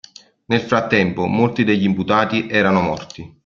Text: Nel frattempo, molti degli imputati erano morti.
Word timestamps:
Nel 0.45 0.61
frattempo, 0.61 1.27
molti 1.27 1.63
degli 1.63 1.83
imputati 1.83 2.47
erano 2.49 2.81
morti. 2.81 3.37